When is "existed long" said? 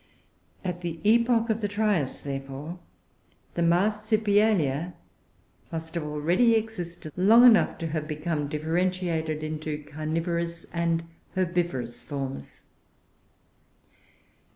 6.55-7.45